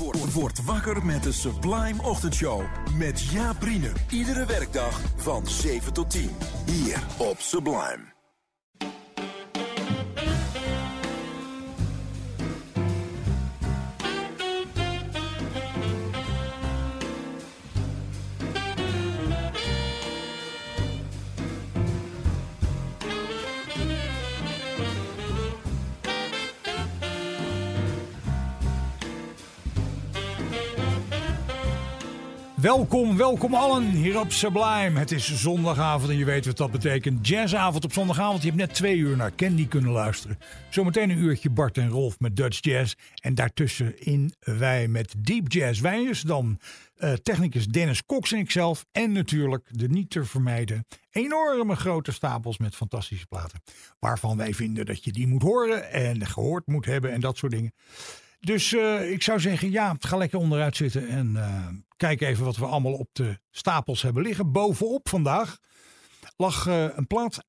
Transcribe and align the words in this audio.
Word 0.00 0.64
wakker 0.64 1.06
met 1.06 1.22
de 1.22 1.32
Sublime 1.32 2.02
Ochtendshow. 2.02 2.62
Met 2.96 3.20
Jaap. 3.20 3.64
Iedere 4.10 4.46
werkdag 4.46 5.00
van 5.16 5.46
7 5.46 5.92
tot 5.92 6.10
10. 6.10 6.30
Hier 6.66 7.02
op 7.18 7.40
Sublime. 7.40 8.19
Welkom, 32.60 33.16
welkom 33.16 33.54
allen 33.54 33.84
hier 33.84 34.20
op 34.20 34.32
Sublime. 34.32 34.98
Het 34.98 35.10
is 35.10 35.40
zondagavond 35.40 36.10
en 36.10 36.16
je 36.16 36.24
weet 36.24 36.46
wat 36.46 36.56
dat 36.56 36.70
betekent. 36.70 37.26
Jazzavond 37.26 37.84
op 37.84 37.92
zondagavond. 37.92 38.42
Je 38.42 38.48
hebt 38.48 38.60
net 38.60 38.74
twee 38.74 38.96
uur 38.96 39.16
naar 39.16 39.34
Candy 39.34 39.68
kunnen 39.68 39.90
luisteren. 39.90 40.38
Zometeen 40.70 41.10
een 41.10 41.18
uurtje 41.18 41.50
Bart 41.50 41.78
en 41.78 41.88
Rolf 41.88 42.18
met 42.18 42.36
Dutch 42.36 42.58
Jazz. 42.64 42.94
En 43.14 43.34
daartussenin 43.34 44.34
wij 44.40 44.88
met 44.88 45.14
Deep 45.18 45.52
Jazz. 45.52 45.80
Wij 45.80 46.02
is 46.02 46.20
dan 46.20 46.58
uh, 46.98 47.12
technicus 47.12 47.66
Dennis 47.66 48.06
Cox 48.06 48.32
en 48.32 48.38
ikzelf. 48.38 48.86
En 48.92 49.12
natuurlijk 49.12 49.66
de 49.70 49.88
niet 49.88 50.10
te 50.10 50.24
vermijden 50.24 50.86
enorme 51.10 51.76
grote 51.76 52.12
stapels 52.12 52.58
met 52.58 52.74
fantastische 52.74 53.26
platen. 53.26 53.62
Waarvan 53.98 54.36
wij 54.36 54.54
vinden 54.54 54.86
dat 54.86 55.04
je 55.04 55.12
die 55.12 55.26
moet 55.26 55.42
horen 55.42 55.90
en 55.92 56.26
gehoord 56.26 56.66
moet 56.66 56.86
hebben 56.86 57.12
en 57.12 57.20
dat 57.20 57.36
soort 57.36 57.52
dingen. 57.52 57.72
Dus 58.40 58.72
uh, 58.72 59.10
ik 59.10 59.22
zou 59.22 59.40
zeggen, 59.40 59.70
ja, 59.70 59.96
ga 59.98 60.16
lekker 60.16 60.38
onderuit 60.38 60.76
zitten 60.76 61.08
en 61.08 61.30
uh, 61.34 61.66
kijk 61.96 62.20
even 62.20 62.44
wat 62.44 62.56
we 62.56 62.64
allemaal 62.64 62.92
op 62.92 63.08
de 63.12 63.38
stapels 63.50 64.02
hebben 64.02 64.22
liggen. 64.22 64.52
Bovenop 64.52 65.08
vandaag 65.08 65.58
lag 66.36 66.66
uh, 66.66 66.96
een 66.96 67.06
plaat 67.06 67.44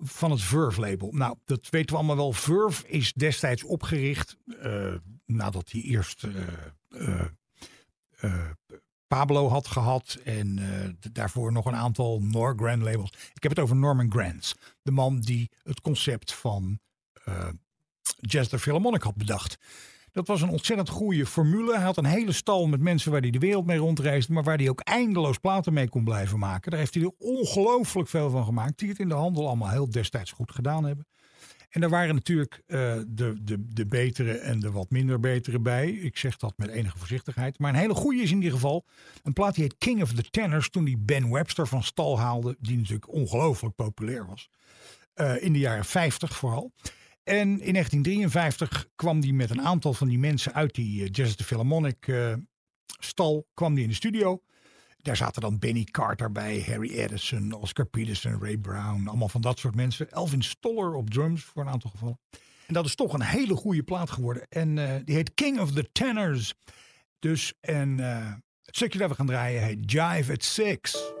van 0.00 0.30
het 0.30 0.42
Verve 0.42 0.80
label. 0.80 1.12
Nou, 1.12 1.36
dat 1.44 1.68
weten 1.70 1.90
we 1.90 1.96
allemaal 1.96 2.16
wel. 2.16 2.32
Verve 2.32 2.88
is 2.88 3.12
destijds 3.12 3.64
opgericht 3.64 4.36
nadat 5.26 5.70
hij 5.70 5.80
eerst 5.80 6.26
Pablo 9.06 9.48
had 9.48 9.66
gehad 9.66 10.18
en 10.24 10.58
daarvoor 11.12 11.52
nog 11.52 11.64
een 11.64 11.74
aantal 11.74 12.20
Norgran 12.22 12.82
labels. 12.82 13.12
Ik 13.34 13.42
heb 13.42 13.50
het 13.50 13.60
over 13.60 13.76
Norman 13.76 14.10
Granz, 14.10 14.52
de 14.82 14.90
man 14.90 15.20
die 15.20 15.50
het 15.62 15.80
concept 15.80 16.32
van 16.32 16.80
Jazz 18.20 18.48
the 18.48 18.58
Philharmonic 18.58 19.02
had 19.02 19.16
bedacht. 19.16 19.58
Dat 20.20 20.28
was 20.28 20.42
een 20.42 20.54
ontzettend 20.54 20.88
goede 20.88 21.26
formule. 21.26 21.74
Hij 21.74 21.84
had 21.84 21.96
een 21.96 22.04
hele 22.04 22.32
stal 22.32 22.66
met 22.66 22.80
mensen 22.80 23.12
waar 23.12 23.20
hij 23.20 23.30
de 23.30 23.38
wereld 23.38 23.66
mee 23.66 23.78
rondreisde. 23.78 24.32
Maar 24.32 24.42
waar 24.42 24.56
hij 24.56 24.68
ook 24.68 24.80
eindeloos 24.80 25.38
platen 25.38 25.72
mee 25.72 25.88
kon 25.88 26.04
blijven 26.04 26.38
maken. 26.38 26.70
Daar 26.70 26.80
heeft 26.80 26.94
hij 26.94 27.02
er 27.02 27.12
ongelooflijk 27.18 28.08
veel 28.08 28.30
van 28.30 28.44
gemaakt. 28.44 28.78
Die 28.78 28.88
het 28.88 28.98
in 28.98 29.08
de 29.08 29.14
handel 29.14 29.46
allemaal 29.46 29.70
heel 29.70 29.90
destijds 29.90 30.32
goed 30.32 30.52
gedaan 30.52 30.84
hebben. 30.84 31.06
En 31.70 31.80
daar 31.80 31.90
waren 31.90 32.14
natuurlijk 32.14 32.62
uh, 32.66 32.78
de, 33.06 33.36
de, 33.42 33.68
de 33.68 33.86
betere 33.86 34.32
en 34.32 34.60
de 34.60 34.70
wat 34.70 34.90
minder 34.90 35.20
betere 35.20 35.58
bij. 35.58 35.90
Ik 35.90 36.16
zeg 36.16 36.36
dat 36.36 36.54
met 36.56 36.68
enige 36.68 36.98
voorzichtigheid. 36.98 37.58
Maar 37.58 37.70
een 37.70 37.78
hele 37.78 37.94
goede 37.94 38.22
is 38.22 38.30
in 38.30 38.36
ieder 38.36 38.52
geval. 38.52 38.86
Een 39.22 39.32
plaat 39.32 39.54
die 39.54 39.64
heet 39.64 39.78
King 39.78 40.02
of 40.02 40.12
the 40.12 40.22
Tenors. 40.30 40.70
Toen 40.70 40.84
die 40.84 40.98
Ben 40.98 41.30
Webster 41.30 41.66
van 41.66 41.82
stal 41.82 42.18
haalde. 42.18 42.56
Die 42.58 42.76
natuurlijk 42.76 43.12
ongelooflijk 43.12 43.74
populair 43.74 44.26
was. 44.26 44.50
Uh, 45.14 45.42
in 45.42 45.52
de 45.52 45.58
jaren 45.58 45.84
50 45.84 46.36
vooral. 46.36 46.72
En 47.30 47.60
in 47.60 47.72
1953 47.72 48.88
kwam 48.96 49.20
hij 49.20 49.32
met 49.32 49.50
een 49.50 49.62
aantal 49.62 49.92
van 49.92 50.08
die 50.08 50.18
mensen 50.18 50.54
uit 50.54 50.74
die 50.74 51.02
uh, 51.02 51.08
Jazz 51.12 51.34
the 51.34 51.44
Philharmonic 51.44 52.06
uh, 52.06 52.34
stal, 52.98 53.46
kwam 53.54 53.74
die 53.74 53.82
in 53.82 53.88
de 53.88 53.94
studio. 53.94 54.42
Daar 54.96 55.16
zaten 55.16 55.42
dan 55.42 55.58
Benny 55.58 55.84
Carter 55.84 56.32
bij, 56.32 56.64
Harry 56.66 56.90
Edison, 56.90 57.52
Oscar 57.52 57.86
Peterson, 57.86 58.40
Ray 58.40 58.56
Brown, 58.56 59.06
allemaal 59.06 59.28
van 59.28 59.40
dat 59.40 59.58
soort 59.58 59.74
mensen. 59.74 60.10
Elvin 60.10 60.42
Stoller 60.42 60.94
op 60.94 61.10
drums 61.10 61.44
voor 61.44 61.62
een 61.62 61.68
aantal 61.68 61.90
gevallen. 61.90 62.18
En 62.66 62.74
dat 62.74 62.84
is 62.84 62.94
toch 62.94 63.12
een 63.12 63.22
hele 63.22 63.54
goede 63.54 63.82
plaat 63.82 64.10
geworden. 64.10 64.46
En 64.48 64.76
uh, 64.76 64.94
die 65.04 65.14
heet 65.14 65.34
King 65.34 65.60
of 65.60 65.72
the 65.72 65.88
Tenors. 65.92 66.54
Dus, 67.18 67.52
en 67.60 67.98
het 68.62 68.76
stukje 68.76 68.98
dat 68.98 69.08
we 69.08 69.14
gaan 69.14 69.26
draaien 69.26 69.62
heet 69.62 69.92
Jive 69.92 70.32
at 70.32 70.42
Six. 70.42 71.12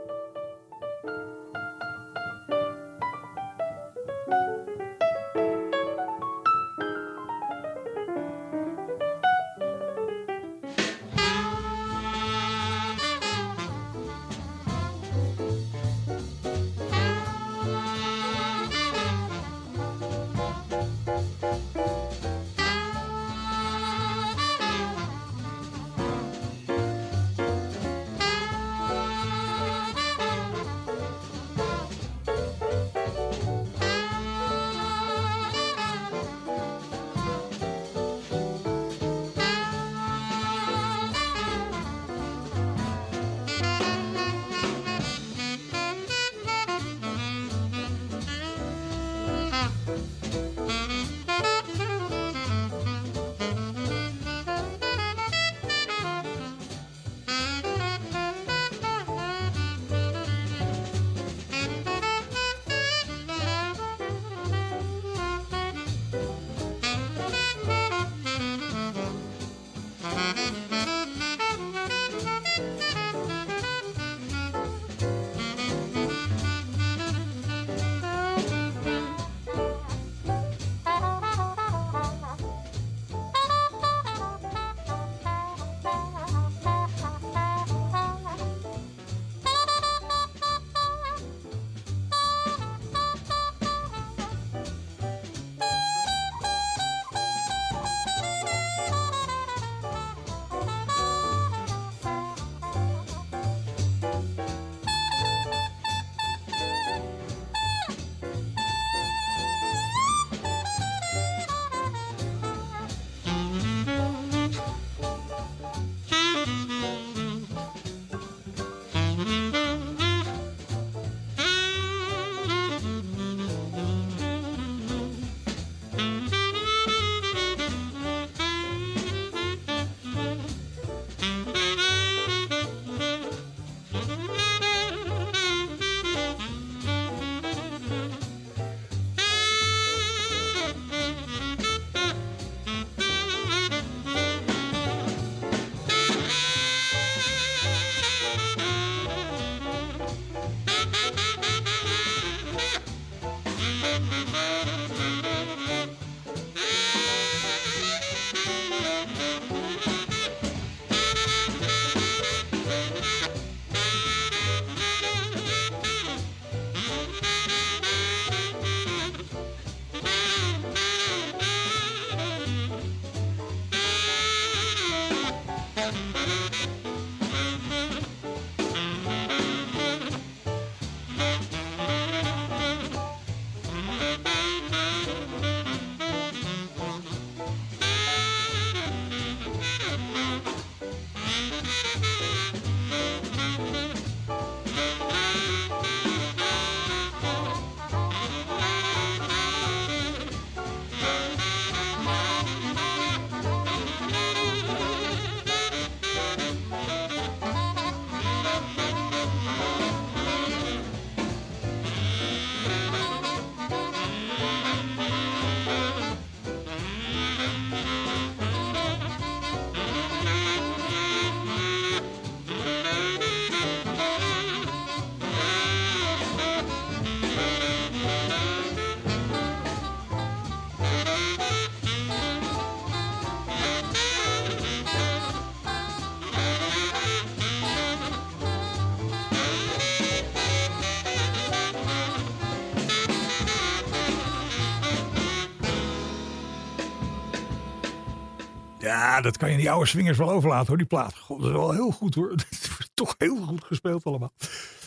Ja, 248.90 249.20
dat 249.20 249.36
kan 249.36 249.50
je 249.50 249.56
die 249.56 249.70
oude 249.70 249.86
swingers 249.86 250.18
wel 250.18 250.30
overlaten 250.30 250.66
hoor, 250.66 250.76
die 250.76 250.86
plaat. 250.86 251.16
God, 251.16 251.40
dat 251.40 251.48
is 251.50 251.56
wel 251.56 251.72
heel 251.72 251.90
goed 251.90 252.14
hoor. 252.14 252.34
Toch 252.94 253.14
heel 253.18 253.36
goed 253.36 253.64
gespeeld 253.64 254.04
allemaal. 254.04 254.32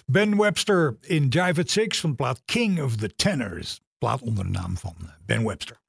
Ben 0.05 0.37
Webster 0.37 0.97
in 1.01 1.27
Jive 1.27 1.61
at 1.61 1.69
Six 1.69 1.99
van 1.99 2.09
de 2.09 2.15
plaat 2.15 2.41
King 2.45 2.81
of 2.81 2.95
the 2.95 3.15
Tenors. 3.15 3.81
Plaat 3.97 4.21
onder 4.21 4.43
de 4.43 4.49
naam 4.49 4.77
van 4.77 4.95
eh, 4.99 5.07
Ben 5.25 5.45
Webster. 5.45 5.81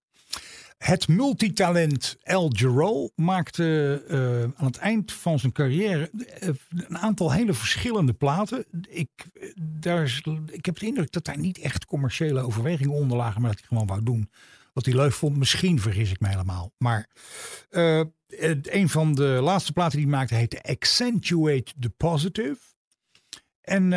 Het 0.78 1.08
multitalent 1.08 2.16
El 2.22 2.50
Giro 2.52 3.08
maakte 3.14 4.02
uh, 4.08 4.42
aan 4.42 4.66
het 4.66 4.76
eind 4.76 5.12
van 5.12 5.38
zijn 5.38 5.52
carrière 5.52 6.10
uh, 6.12 6.48
een 6.68 6.98
aantal 6.98 7.32
hele 7.32 7.54
verschillende 7.54 8.12
platen. 8.12 8.64
Ik, 8.88 9.10
daar 9.60 10.02
is, 10.02 10.22
ik 10.46 10.66
heb 10.66 10.78
de 10.78 10.86
indruk 10.86 11.12
dat 11.12 11.24
daar 11.24 11.38
niet 11.38 11.58
echt 11.58 11.84
commerciële 11.84 12.40
overwegingen 12.40 12.94
onder 12.94 13.16
lagen, 13.16 13.40
maar 13.40 13.50
dat 13.50 13.58
hij 13.58 13.68
gewoon 13.68 13.86
wou 13.86 14.02
doen 14.02 14.30
wat 14.74 14.84
hij 14.84 14.94
leuk 14.94 15.12
vond. 15.12 15.36
Misschien 15.36 15.80
vergis 15.80 16.10
ik 16.10 16.20
me 16.20 16.28
helemaal. 16.28 16.72
Maar 16.78 17.08
uh, 17.70 18.02
een 18.62 18.88
van 18.88 19.14
de 19.14 19.38
laatste 19.42 19.72
platen 19.72 19.98
die 19.98 20.06
hij 20.06 20.16
maakte 20.16 20.34
heette 20.34 20.62
Accentuate 20.62 21.72
the 21.78 21.90
Positive. 21.90 22.58
En 23.60 23.92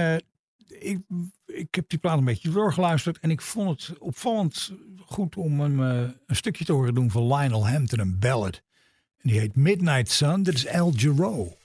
ik, 0.67 0.99
ik 1.45 1.75
heb 1.75 1.89
die 1.89 1.99
plaat 1.99 2.17
een 2.17 2.25
beetje 2.25 2.49
doorgeluisterd 2.49 3.19
en 3.19 3.31
ik 3.31 3.41
vond 3.41 3.87
het 3.87 3.97
opvallend 3.97 4.71
goed 5.05 5.35
om 5.35 5.59
hem 5.59 5.79
uh, 5.79 6.09
een 6.25 6.35
stukje 6.35 6.65
te 6.65 6.73
horen 6.73 6.93
doen 6.93 7.11
van 7.11 7.35
Lionel 7.35 7.67
Hampton, 7.67 7.99
een 7.99 8.19
ballad. 8.19 8.61
En 9.17 9.29
die 9.29 9.39
heet 9.39 9.55
Midnight 9.55 10.11
Sun, 10.11 10.43
dat 10.43 10.53
is 10.53 10.65
El 10.65 10.91
Giro. 10.95 11.57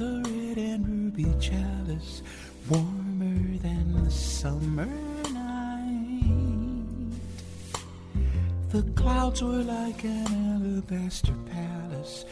Red 0.00 0.58
and 0.58 0.88
ruby 0.88 1.26
chalice, 1.40 2.22
warmer 2.68 3.58
than 3.58 4.04
the 4.04 4.10
summer 4.10 4.86
night. 5.32 6.24
The 8.70 8.82
clouds 8.96 9.42
were 9.42 9.62
like 9.62 10.02
an 10.04 10.26
alabaster 10.56 11.34
palace, 11.50 12.24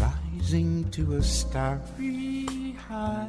rising 0.00 0.90
to 0.90 1.16
a 1.16 1.22
starry 1.22 2.76
height. 2.88 3.28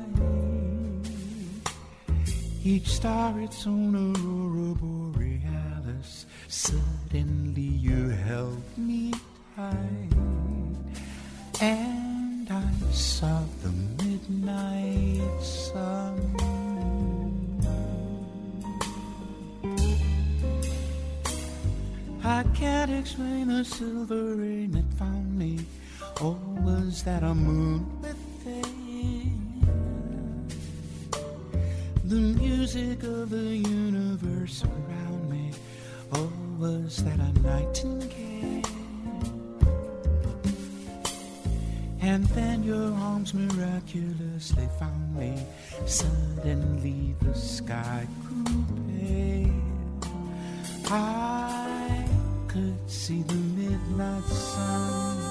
Each 2.64 2.88
star 2.88 3.40
its 3.40 3.68
own 3.68 3.96
aurora 3.96 4.74
borealis. 4.76 6.26
Suddenly 6.48 7.62
you 7.62 8.10
held 8.10 8.64
me 8.78 9.14
tight, 9.56 10.10
and 11.62 12.15
Saw 12.96 13.44
the 13.62 13.72
midnight 14.04 15.44
sun. 15.44 16.16
I 22.24 22.44
can't 22.54 22.92
explain 22.92 23.50
the 23.50 23.66
silver 23.66 24.36
rain 24.36 24.72
that 24.72 24.86
found 24.98 25.38
me. 25.38 25.60
Or 26.22 26.38
was 26.64 27.04
that 27.04 27.24
a 27.24 27.36
moon 27.36 27.86
within? 28.02 29.36
The 32.06 32.16
music 32.16 33.04
of 33.04 33.30
the 33.30 33.58
universe 33.58 34.64
around 34.64 35.30
me. 35.30 35.52
Or 36.14 36.30
was 36.58 37.04
that 37.04 37.20
a 37.20 37.32
nightingale? 37.42 38.65
And 42.08 42.24
then 42.38 42.64
your 42.64 42.94
arms 42.94 43.34
miraculously 43.34 44.68
found 44.78 45.16
me. 45.18 45.44
Suddenly 45.88 47.16
the 47.20 47.34
sky 47.34 48.08
grew 48.22 48.64
pale. 48.88 49.50
I 50.92 52.08
could 52.48 52.78
see 52.88 53.24
the 53.24 53.34
midnight 53.34 54.24
sun. 54.26 55.25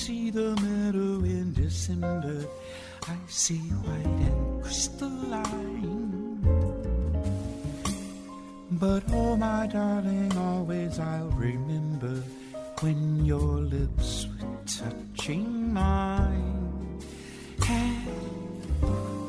See 0.00 0.30
the 0.30 0.56
meadow 0.62 1.22
in 1.36 1.52
December. 1.52 2.46
I 3.06 3.16
see 3.28 3.58
white 3.84 4.20
and 4.28 4.62
crystalline. 4.62 6.40
But 8.70 9.02
oh, 9.12 9.36
my 9.36 9.66
darling, 9.66 10.32
always 10.38 10.98
I'll 10.98 11.34
remember 11.48 12.16
when 12.80 13.26
your 13.26 13.60
lips 13.76 14.26
were 14.26 14.56
touching 14.64 15.74
mine. 15.74 16.98
And 17.68 18.08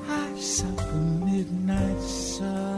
I 0.07 0.39
saw 0.39 0.71
the 0.71 1.01
midnight 1.27 2.01
sun. 2.01 2.70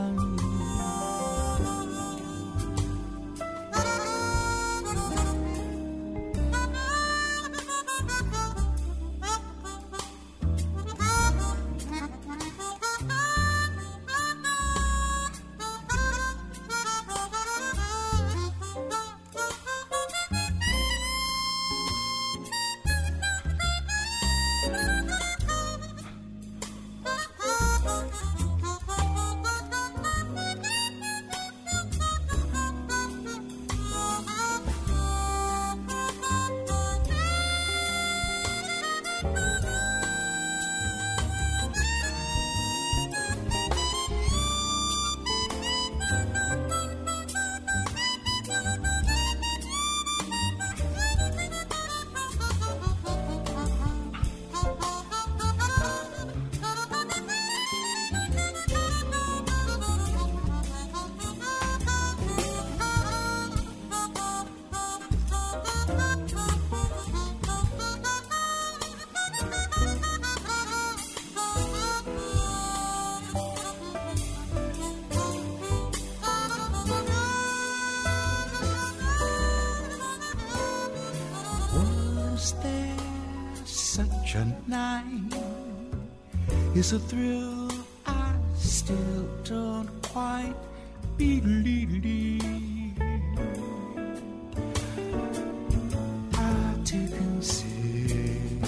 It's 86.75 86.91
a 86.91 86.97
thrill 86.97 87.69
I 88.03 88.33
still 88.57 89.27
don't 89.43 89.87
quite 90.01 90.55
believe. 91.17 92.95
I 96.33 96.75
to 96.83 97.07
consider, 97.19 98.67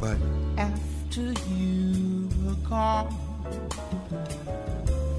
but 0.00 0.16
after 0.56 1.34
you 1.52 2.30
were 2.42 2.56
gone, 2.66 3.14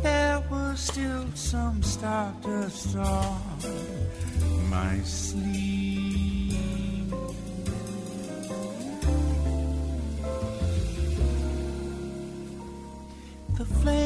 there 0.02 0.44
was 0.50 0.80
still 0.80 1.28
some 1.36 1.84
stardust 1.84 2.96
on 2.96 3.40
my 4.72 5.00
sleeve. 5.04 5.71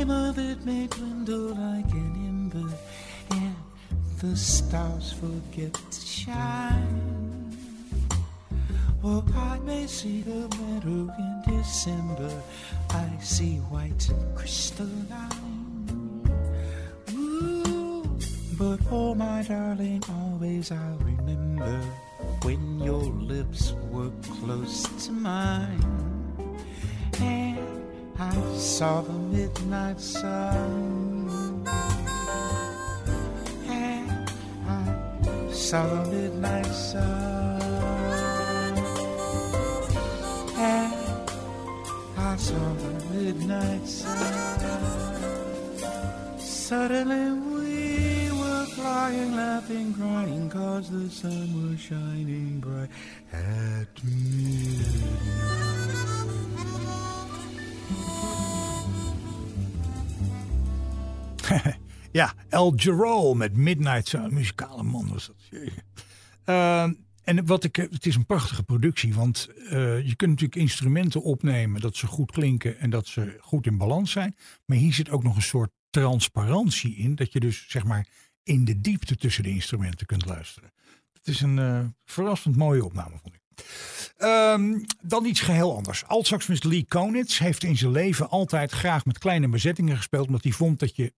Flame 0.06 0.40
it 0.52 0.66
may 0.66 0.88
dwindle 0.88 1.56
like 1.56 1.92
an 1.92 2.14
ember, 2.28 2.70
and 3.32 3.56
the 4.20 4.36
stars 4.36 5.14
forget 5.14 5.74
to 5.74 6.02
shine. 6.06 7.58
Or 9.04 9.24
I 9.36 9.60
may 9.60 9.88
see 9.88 10.22
the 10.22 10.48
meadow 10.58 11.12
in 11.18 11.44
December. 11.48 12.42
I 12.90 13.10
see 13.22 13.58
white 13.70 14.10
and 14.10 14.36
crystalline. 14.36 16.22
Ooh, 17.12 18.18
but 18.58 18.80
oh, 18.92 19.14
my 19.14 19.44
darling, 19.44 20.04
always 20.10 20.72
I'll 20.72 21.00
remember 21.00 21.82
when 22.42 22.80
your 22.80 23.04
lips 23.04 23.74
were 23.92 24.12
close 24.40 24.88
to 25.06 25.12
mine. 25.12 25.84
And 27.20 27.55
saw 28.58 29.02
the 29.02 29.14
midnight 29.14 30.00
sun. 30.00 31.66
And 33.68 34.30
I 34.68 35.52
saw 35.52 35.86
the 36.04 36.12
midnight 36.12 36.66
sun. 36.66 37.62
And 40.58 40.94
I 42.18 42.36
saw 42.38 42.74
the 42.74 42.92
midnight 43.14 43.88
sun. 43.88 44.96
Suddenly 46.40 47.32
we 47.54 48.32
were 48.32 48.66
flying, 48.76 49.36
laughing, 49.36 49.94
crying, 49.94 50.50
cause 50.50 50.90
the 50.90 51.10
sun 51.10 51.70
was 51.70 51.80
shining 51.80 52.60
bright 52.60 52.90
at 53.32 53.88
midnight. 54.04 55.05
Ja, 62.16 62.34
El 62.50 62.74
Giro 62.76 63.34
met 63.34 63.58
Midnight. 63.58 64.32
Muzikale 64.32 64.84
man 64.84 65.08
was 65.08 65.28
dat. 65.28 65.62
Ehm, 66.44 66.94
en 67.24 67.46
wat 67.46 67.64
ik, 67.64 67.76
het 67.76 68.06
is 68.06 68.16
een 68.16 68.26
prachtige 68.26 68.64
productie, 68.64 69.14
want 69.14 69.50
eh, 69.70 70.08
je 70.08 70.16
kunt 70.16 70.32
natuurlijk 70.32 70.56
instrumenten 70.56 71.22
opnemen 71.22 71.82
dat 71.82 71.96
ze 71.96 72.08
goed 72.08 72.32
klinken 72.32 72.80
en 72.80 72.90
dat 72.90 73.08
ze 73.08 73.38
goed 73.40 73.66
in 73.66 73.78
balans 73.78 74.12
zijn. 74.12 74.36
Maar 74.66 74.78
hier 74.78 74.94
zit 74.94 75.10
ook 75.10 75.24
nog 75.24 75.36
een 75.36 75.42
soort 75.42 75.72
transparantie 75.90 76.96
in, 76.96 77.16
dat 77.16 77.34
je 77.34 77.40
dus 77.40 77.66
zeg 77.68 77.84
maar 77.84 78.08
in 78.44 78.66
de 78.66 78.82
diepte 78.82 79.16
tussen 79.16 79.44
de 79.44 79.50
instrumenten 79.50 80.06
kunt 80.06 80.26
luisteren. 80.26 80.72
Het 81.14 81.28
is 81.28 81.42
een 81.42 81.60
eh, 81.60 81.80
verrassend 82.06 82.56
mooie 82.56 82.86
opname, 82.86 83.18
vond 83.22 83.36
ik. 83.36 83.42
Ehm, 84.18 84.80
dan 85.02 85.26
iets 85.26 85.42
geheel 85.42 85.76
anders. 85.76 86.06
Altsaxonist 86.06 86.64
Lee 86.64 86.86
Konitz 86.88 87.40
heeft 87.40 87.64
in 87.64 87.78
zijn 87.78 87.92
leven 87.92 88.30
altijd 88.30 88.72
graag 88.72 89.06
met 89.06 89.18
kleine 89.18 89.48
bezettingen 89.48 89.98
gespeeld. 89.98 90.28
Omdat 90.28 90.44
hij 90.44 90.52
vond 90.52 90.80
dat 90.80 90.96
je, 90.96 91.14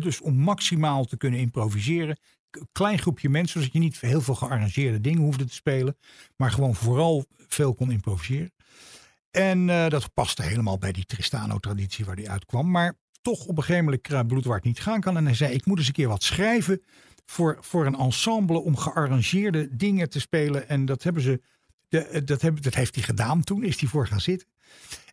dus 0.00 0.20
om 0.20 0.34
maximaal 0.34 1.04
te 1.04 1.16
kunnen 1.16 1.40
improviseren, 1.40 2.18
klein 2.72 2.98
groepje 2.98 3.28
mensen, 3.28 3.60
zodat 3.60 3.72
je 3.72 3.78
niet 3.78 4.00
heel 4.00 4.20
veel 4.20 4.34
gearrangeerde 4.34 5.00
dingen 5.00 5.22
hoefde 5.22 5.44
te 5.44 5.54
spelen. 5.54 5.96
Maar 6.36 6.50
gewoon 6.50 6.74
vooral 6.74 7.24
veel 7.48 7.74
kon 7.74 7.90
improviseren. 7.90 8.52
En 9.30 9.68
uh, 9.68 9.88
dat 9.88 10.12
paste 10.14 10.42
helemaal 10.42 10.78
bij 10.78 10.92
die 10.92 11.04
Tristano-traditie 11.04 12.04
waar 12.04 12.16
hij 12.16 12.28
uitkwam. 12.28 12.70
Maar 12.70 12.94
toch 13.22 13.46
op 13.46 13.56
een 13.56 13.62
gegeven 13.62 13.84
moment 13.84 14.26
bloed 14.26 14.44
waar 14.44 14.56
het 14.56 14.64
niet 14.64 14.80
gaan 14.80 15.00
kan. 15.00 15.16
En 15.16 15.24
hij 15.24 15.34
zei, 15.34 15.54
ik 15.54 15.66
moet 15.66 15.78
eens 15.78 15.86
een 15.86 15.92
keer 15.92 16.08
wat 16.08 16.22
schrijven 16.22 16.82
voor, 17.26 17.56
voor 17.60 17.86
een 17.86 17.98
ensemble 17.98 18.62
om 18.62 18.76
gearrangeerde 18.76 19.76
dingen 19.76 20.10
te 20.10 20.20
spelen. 20.20 20.68
En 20.68 20.84
dat 20.84 21.02
hebben 21.02 21.22
ze 21.22 21.40
de, 21.92 22.22
dat, 22.24 22.40
dat, 22.62 22.74
heeft 22.74 22.94
hij 22.94 23.04
gedaan 23.04 23.44
toen, 23.44 23.64
is 23.64 23.80
hij 23.80 23.88
voor 23.88 24.06
gaan 24.06 24.20
zitten. 24.20 24.48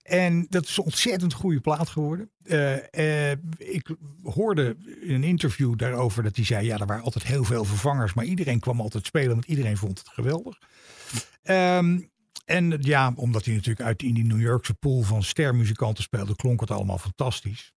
En 0.04 0.46
dat 0.50 0.64
is 0.64 0.78
een 0.78 0.84
ontzettend 0.84 1.34
goede 1.34 1.60
plaat 1.60 1.90
geworden. 1.90 2.32
Uh, 2.44 2.76
uh, 2.76 3.32
ik 3.58 3.96
hoorde 4.24 4.78
in 5.02 5.14
een 5.14 5.24
interview 5.24 5.78
daarover 5.78 6.24
dat 6.24 6.36
hij 6.36 6.46
zei: 6.46 6.66
ja, 6.66 6.78
er 6.78 6.86
waren 6.86 7.04
altijd 7.04 7.26
heel 7.26 7.44
veel 7.44 7.66
vervangers, 7.66 8.14
maar 8.14 8.26
iedereen 8.26 8.60
kwam 8.60 8.82
altijd 8.82 9.06
spelen, 9.06 9.30
want 9.30 9.46
iedereen 9.46 9.78
vond 9.78 10.00
het 10.00 10.08
geweldig. 10.08 10.60
Um, 11.44 12.10
en 12.46 12.78
ja, 12.80 13.12
omdat 13.16 13.46
hij 13.46 13.54
natuurlijk 13.54 13.88
uit 13.88 14.04
in 14.04 14.14
die 14.14 14.26
New 14.26 14.42
Yorkse 14.42 14.74
pool 14.74 15.02
van 15.02 15.24
stermuzikanten 15.24 16.04
speelde, 16.04 16.36
klonk 16.36 16.60
het 16.60 16.72
allemaal 16.72 16.98
fantastisch. 16.98 17.74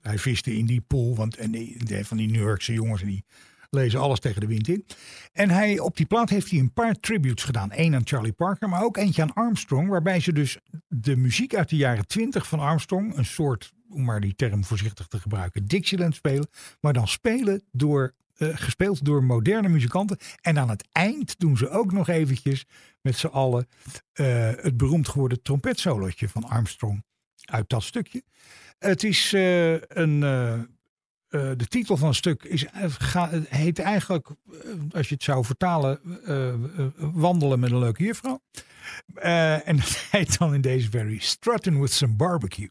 Hij 0.00 0.18
viste 0.18 0.56
in 0.56 0.66
die 0.66 0.80
pool, 0.80 1.16
want 1.16 1.36
en 1.36 1.50
die, 1.50 1.76
van 2.04 2.16
die 2.16 2.30
New 2.30 2.42
Yorkse 2.42 2.72
jongens 2.72 3.02
en 3.02 3.08
die 3.08 3.24
lezen 3.70 4.00
alles 4.00 4.20
tegen 4.20 4.40
de 4.40 4.46
wind 4.46 4.68
in. 4.68 4.86
En 5.32 5.50
hij, 5.50 5.78
op 5.78 5.96
die 5.96 6.06
plaat 6.06 6.30
heeft 6.30 6.50
hij 6.50 6.58
een 6.58 6.72
paar 6.72 6.94
tributes 6.94 7.44
gedaan. 7.44 7.70
Eén 7.72 7.94
aan 7.94 8.06
Charlie 8.06 8.32
Parker, 8.32 8.68
maar 8.68 8.82
ook 8.82 8.96
eentje 8.96 9.22
aan 9.22 9.32
Armstrong. 9.32 9.88
Waarbij 9.88 10.20
ze 10.20 10.32
dus 10.32 10.58
de 10.88 11.16
muziek 11.16 11.54
uit 11.54 11.68
de 11.68 11.76
jaren 11.76 12.06
twintig 12.06 12.48
van 12.48 12.60
Armstrong, 12.60 13.16
een 13.16 13.24
soort, 13.24 13.72
om 13.88 14.04
maar 14.04 14.20
die 14.20 14.34
term 14.34 14.64
voorzichtig 14.64 15.06
te 15.06 15.20
gebruiken, 15.20 15.66
Dixieland 15.66 16.14
spelen. 16.14 16.48
Maar 16.80 16.92
dan 16.92 17.08
spelen 17.08 17.62
door, 17.72 18.14
uh, 18.38 18.48
gespeeld 18.56 19.04
door 19.04 19.24
moderne 19.24 19.68
muzikanten. 19.68 20.16
En 20.40 20.58
aan 20.58 20.68
het 20.68 20.88
eind 20.92 21.38
doen 21.38 21.56
ze 21.56 21.68
ook 21.68 21.92
nog 21.92 22.08
eventjes 22.08 22.64
met 23.00 23.16
z'n 23.16 23.26
allen 23.26 23.68
uh, 24.14 24.26
het 24.56 24.76
beroemd 24.76 25.08
geworden 25.08 25.42
trompetsolotje 25.42 26.28
van 26.28 26.44
Armstrong 26.44 27.04
uit 27.44 27.68
dat 27.68 27.82
stukje. 27.82 28.22
Het 28.78 29.04
is 29.04 29.32
uh, 29.32 29.72
een 29.88 30.22
uh, 31.36 31.50
de 31.56 31.66
titel 31.66 31.96
van 31.96 32.08
het 32.08 32.16
stuk 32.16 32.42
is, 32.42 32.66
ga, 32.98 33.30
heet 33.48 33.78
eigenlijk, 33.78 34.28
uh, 34.28 34.58
als 34.92 35.08
je 35.08 35.14
het 35.14 35.22
zou 35.22 35.44
vertalen, 35.44 36.00
wandelen 36.96 37.60
met 37.60 37.70
een 37.70 37.78
leuke 37.78 38.04
juffrouw. 38.04 38.40
en 39.14 39.76
dat 39.82 40.06
heet 40.10 40.38
dan 40.38 40.54
in 40.54 40.60
deze 40.60 40.90
very 40.90 41.18
Strutting 41.18 41.80
with 41.80 41.92
some 41.92 42.14
barbecue. 42.14 42.70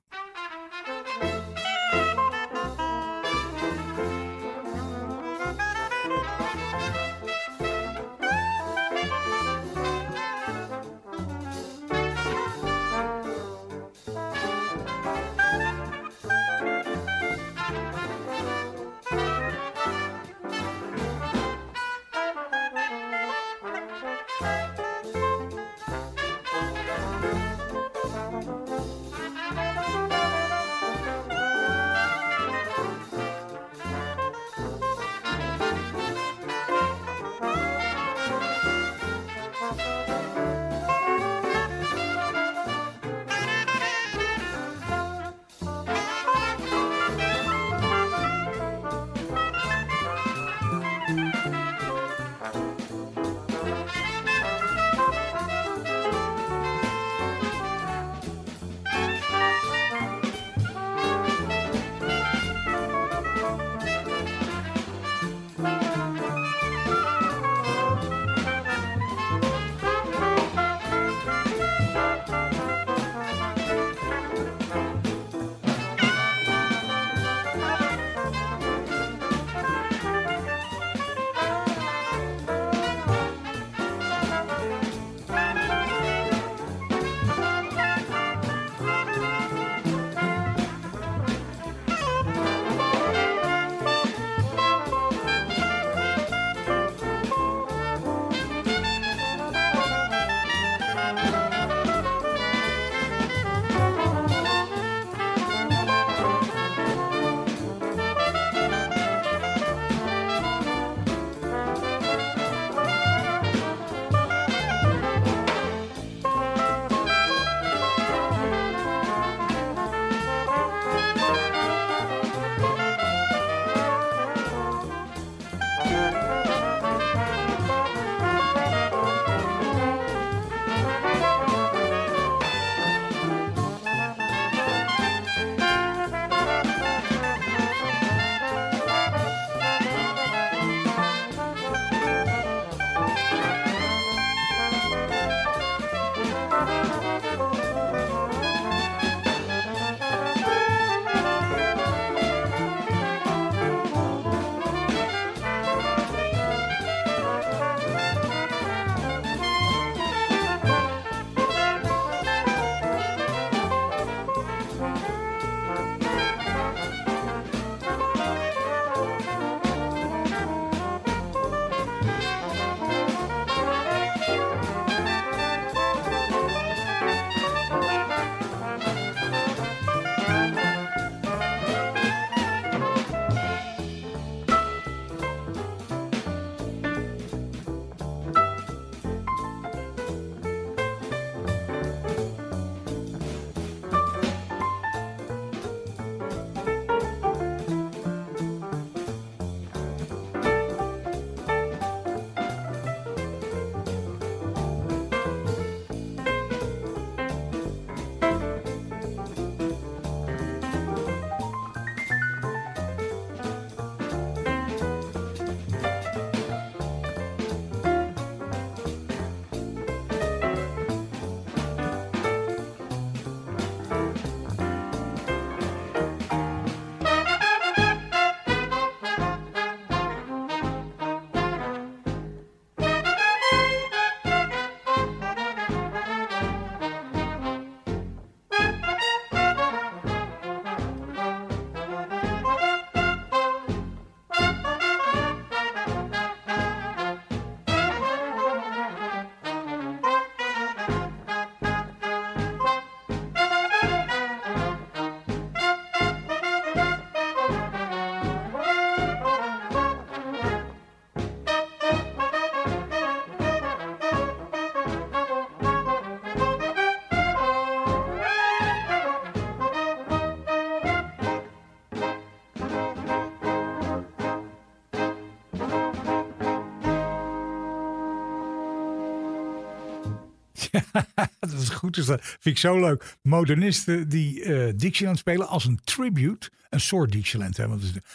dat 281.40 281.52
is 281.62 281.70
goed. 281.70 281.96
Dus 281.96 282.06
dat 282.06 282.22
vind 282.24 282.56
ik 282.56 282.58
zo 282.58 282.80
leuk. 282.80 283.18
Modernisten 283.22 284.10
die 284.10 284.44
eh 284.44 284.74
Dixieland 284.76 285.18
spelen 285.18 285.48
als 285.48 285.66
een 285.66 285.80
tribute. 285.84 286.50
Een 286.70 286.80
soort 286.82 287.12
Dixieland. 287.12 287.58
Hè, 287.58 287.68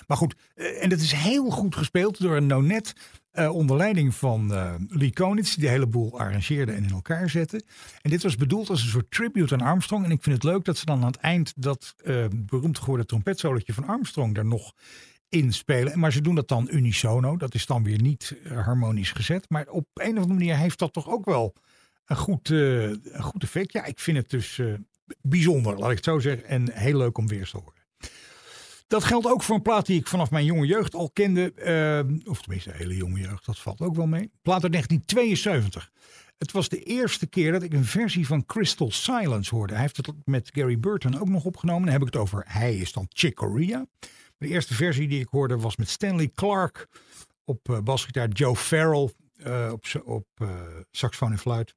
maar 0.06 0.16
goed, 0.16 0.34
eh, 0.54 0.82
en 0.82 0.88
dat 0.88 1.00
is 1.00 1.12
heel 1.12 1.50
goed 1.50 1.76
gespeeld 1.76 2.20
door 2.20 2.36
een 2.36 2.46
nonet. 2.46 2.94
eh, 3.30 3.54
onder 3.54 3.76
leiding 3.76 4.14
van 4.14 4.54
eh, 4.54 4.74
Lee 4.88 5.12
Konitz. 5.12 5.54
Die 5.54 5.64
de 5.64 5.70
hele 5.70 5.86
boel 5.86 6.18
arrangeerde 6.18 6.72
en 6.72 6.84
in 6.84 6.90
elkaar 6.90 7.30
zette. 7.30 7.62
En 8.02 8.10
dit 8.10 8.22
was 8.22 8.36
bedoeld 8.36 8.70
als 8.70 8.82
een 8.82 8.88
soort 8.88 9.10
tribute 9.10 9.54
aan 9.54 9.60
Armstrong. 9.60 10.04
En 10.04 10.10
ik 10.10 10.22
vind 10.22 10.34
het 10.34 10.44
leuk 10.44 10.64
dat 10.64 10.76
ze 10.76 10.84
dan 10.84 11.00
aan 11.00 11.06
het 11.06 11.16
eind 11.16 11.52
dat 11.56 11.94
beroemd 12.32 12.78
geworden 12.78 13.06
trompetsolotje 13.06 13.74
van 13.74 13.86
Armstrong 13.86 14.34
daar 14.34 14.46
nog 14.46 14.72
inspelen. 15.28 15.98
Maar 15.98 16.12
ze 16.12 16.20
doen 16.20 16.34
dat 16.34 16.48
dan 16.48 16.68
unisono. 16.70 17.36
Dat 17.36 17.54
is 17.54 17.66
dan 17.66 17.84
weer 17.84 18.00
niet 18.00 18.36
harmonisch 18.48 19.12
gezet. 19.12 19.48
Maar 19.48 19.66
op 19.68 19.86
een 19.94 20.16
of 20.16 20.22
andere 20.22 20.38
manier 20.38 20.56
heeft 20.56 20.78
dat 20.78 20.92
toch 20.92 21.08
ook 21.08 21.24
wel 21.24 21.54
een 22.10 22.16
goed, 22.16 22.50
eh, 22.50 22.82
een 22.82 23.22
goed 23.22 23.42
effect. 23.42 23.72
Ja, 23.72 23.84
ik 23.84 23.98
vind 23.98 24.16
het 24.16 24.30
dus 24.30 24.58
eh, 24.58 24.66
bijzonder, 25.22 25.78
laat 25.78 25.90
ik 25.90 25.96
het 25.96 26.04
zo 26.04 26.18
zeggen. 26.18 26.48
En 26.48 26.72
heel 26.72 26.96
leuk 26.96 27.18
om 27.18 27.28
weer 27.28 27.48
te 27.48 27.56
horen. 27.56 27.78
Dat 28.86 29.04
geldt 29.04 29.26
ook 29.26 29.42
voor 29.42 29.54
een 29.54 29.62
plaat 29.62 29.86
die 29.86 29.98
ik 29.98 30.06
vanaf 30.06 30.30
mijn 30.30 30.44
jonge 30.44 30.66
jeugd 30.66 30.94
al 30.94 31.10
kende. 31.10 31.52
eh, 31.52 32.30
of 32.30 32.40
tenminste, 32.40 32.70
hele 32.72 32.96
jonge 32.96 33.20
jeugd, 33.20 33.46
dat 33.46 33.58
valt 33.58 33.80
ook 33.80 33.96
wel 33.96 34.06
mee. 34.06 34.30
Plaat 34.42 34.62
uit 34.62 34.72
1972. 34.72 35.90
Het 36.38 36.52
was 36.52 36.68
de 36.68 36.82
eerste 36.82 37.26
keer 37.26 37.52
dat 37.52 37.62
ik 37.62 37.72
een 37.72 37.84
versie 37.84 38.26
van 38.26 38.46
Crystal 38.46 38.90
Silence 38.90 39.54
hoorde. 39.54 39.72
Hij 39.72 39.82
heeft 39.82 39.96
het 39.96 40.12
met 40.24 40.50
Gary 40.52 40.78
Burton 40.78 41.20
ook 41.20 41.28
nog 41.28 41.44
opgenomen. 41.44 41.82
Dan 41.82 41.92
heb 41.92 42.00
ik 42.00 42.12
het 42.12 42.22
over 42.22 42.44
hij 42.46 42.76
is 42.76 42.92
dan 42.92 43.06
Chick 43.08 43.34
Corea. 43.34 43.86
De 44.38 44.48
eerste 44.48 44.74
versie 44.74 45.08
die 45.08 45.20
ik 45.20 45.28
hoorde 45.28 45.58
was 45.58 45.76
met 45.76 45.88
Stanley 45.88 46.30
Clark 46.34 46.88
op 47.44 47.80
basgitaar, 47.84 48.28
Joe 48.28 48.56
Farrell 48.56 49.10
eh, 49.42 49.72
op, 49.72 49.84
op 50.04 50.26
eh, 50.34 50.48
saxofoon 50.90 51.32
en 51.32 51.38
fluit, 51.38 51.74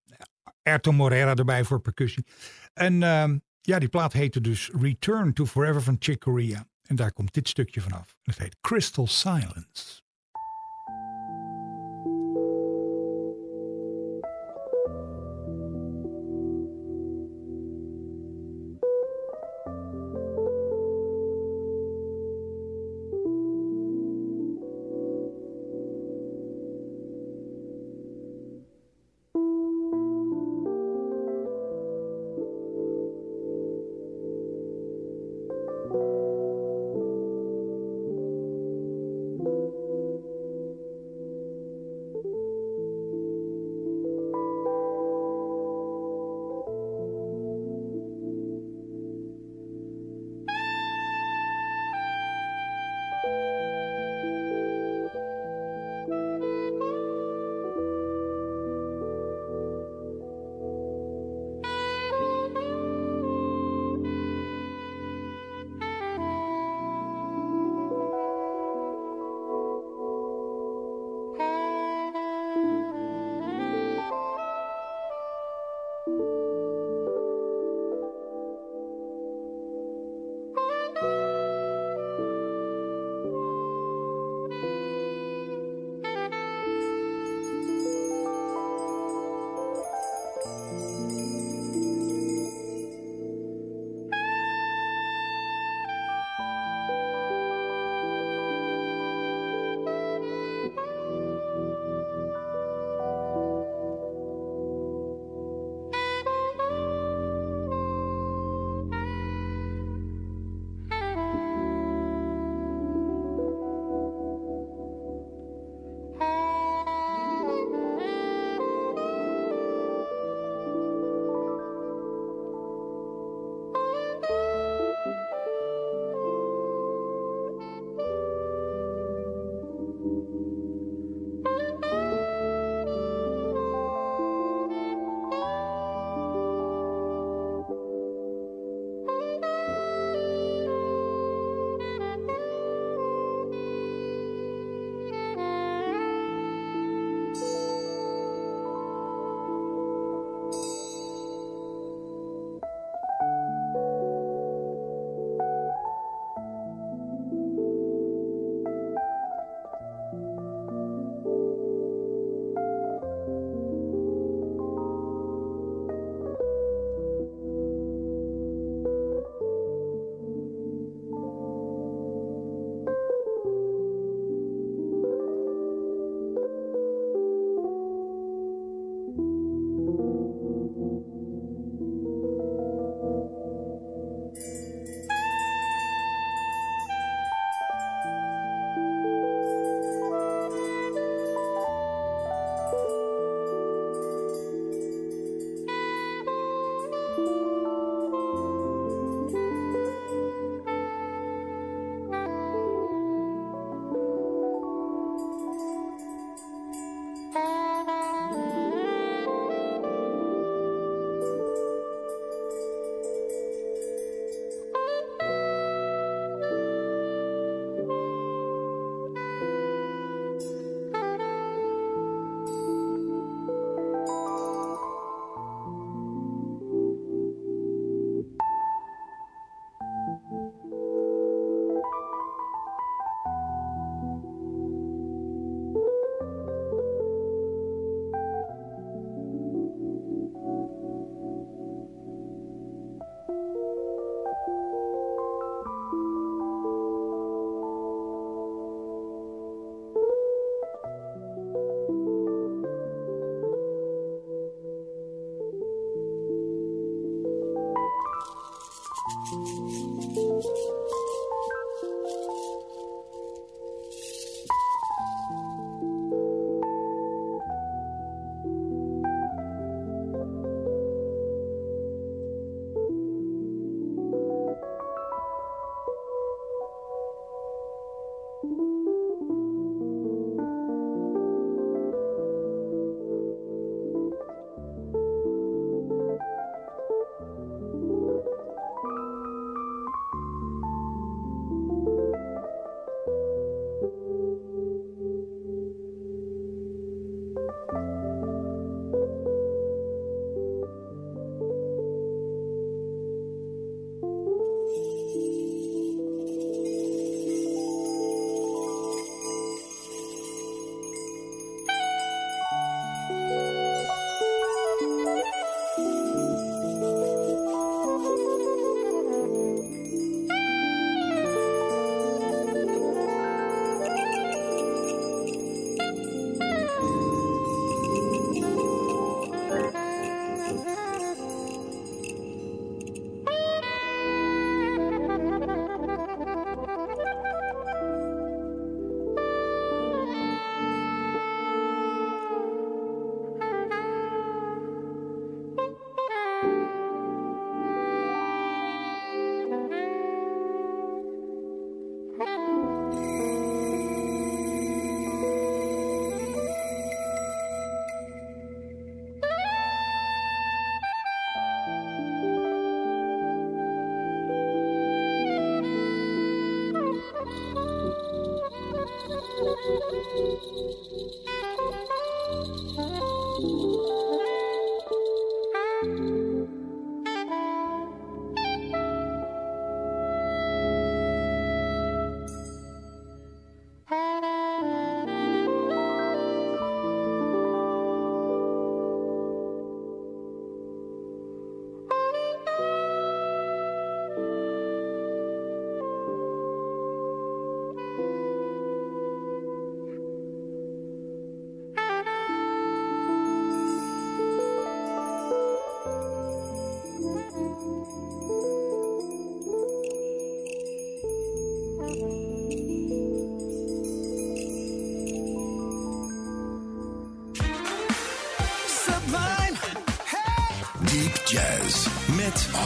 Erto 0.62 0.92
Morera 0.92 1.36
erbij 1.36 1.64
voor 1.64 1.80
percussie. 1.80 2.26
En 2.74 3.04
ehm, 3.04 3.38
ja, 3.62 3.80
die 3.80 3.90
plaat 3.90 4.14
heette 4.14 4.42
dus 4.42 4.70
Return 4.82 5.34
to 5.34 5.46
Forever 5.46 5.82
van 5.82 5.96
Chick 6.00 6.20
Corea. 6.20 6.68
En 6.82 6.96
daar 6.96 7.14
komt 7.14 7.34
dit 7.34 7.48
stukje 7.48 7.82
vanaf. 7.82 8.16
Het 8.24 8.38
heet 8.38 8.58
Crystal 8.62 9.08
Silence. 9.08 10.03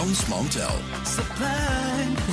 Hans 0.08 0.28
Mantel. 0.28 0.80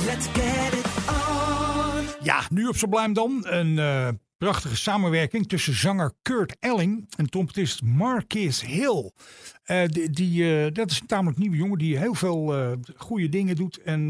let's 0.05 0.27
get 0.27 0.73
it 0.73 0.85
on. 1.07 2.05
Ja, 2.21 2.41
nu 2.49 2.67
op 2.67 2.75
Sublime 2.75 3.13
dan. 3.13 3.45
Een 3.47 3.79
eh, 3.79 4.07
prachtige 4.37 4.75
samenwerking 4.75 5.47
tussen 5.47 5.73
zanger 5.73 6.13
Kurt 6.21 6.55
Elling 6.59 7.05
en 7.17 7.29
trompetist 7.29 7.81
Marcus 7.83 8.61
Hill. 8.61 9.11
Eh, 9.63 9.85
die, 9.85 10.09
die, 10.09 10.63
eh, 10.65 10.73
dat 10.73 10.91
is 10.91 10.99
een 10.99 11.07
tamelijk 11.07 11.37
nieuwe 11.37 11.55
jongen 11.55 11.77
die 11.77 11.97
heel 11.97 12.13
veel 12.13 12.75
goede 12.95 13.29
dingen 13.29 13.55
doet. 13.55 13.81
En 13.81 14.09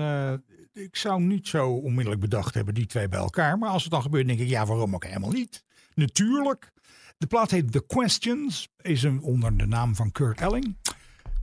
ik 0.74 0.96
zou 0.96 1.22
niet 1.22 1.48
zo 1.48 1.70
onmiddellijk 1.70 2.22
bedacht 2.22 2.54
hebben, 2.54 2.74
die 2.74 2.86
twee 2.86 3.08
bij 3.08 3.20
elkaar. 3.20 3.58
Maar 3.58 3.70
als 3.70 3.84
het 3.84 3.92
dan 3.92 4.02
gebeurt, 4.02 4.28
denk 4.28 4.40
ik, 4.40 4.48
ja, 4.48 4.66
waarom 4.66 4.96
ook 4.96 5.06
helemaal 5.06 5.32
niet? 5.32 5.64
Natuurlijk. 5.94 6.72
De 7.18 7.28
plaat 7.28 7.52
heet 7.52 7.72
The 7.72 7.86
Questions, 7.88 8.70
is 8.82 9.04
een, 9.04 9.22
onder 9.22 9.58
de 9.58 9.66
naam 9.66 9.96
van 9.96 10.12
Kurt 10.12 10.42
Elling. 10.42 10.76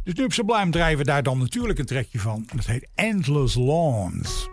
Dus 0.04 0.24
op 0.24 0.32
Sublime 0.32 0.70
we 0.98 1.04
daar 1.04 1.22
dan 1.22 1.38
natuurlijk 1.38 1.78
een 1.78 1.86
trekje 1.86 2.18
van. 2.18 2.46
Dat 2.54 2.66
heet 2.66 2.88
Endless 2.94 3.54
Lawns. 3.54 4.48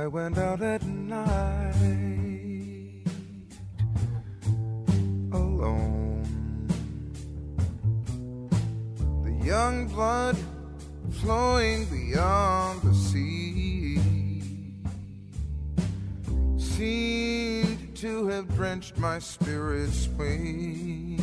I 0.00 0.06
went 0.06 0.38
out 0.38 0.62
at 0.62 0.82
night 0.82 1.74
alone. 5.30 6.24
The 9.24 9.44
young 9.44 9.88
blood 9.88 10.38
flowing 11.10 11.84
beyond 11.90 12.80
the 12.80 12.94
sea 12.94 14.00
seemed 16.56 17.94
to 17.96 18.26
have 18.28 18.48
drenched 18.56 18.96
my 18.96 19.18
spirit's 19.18 20.08
wings. 20.16 21.20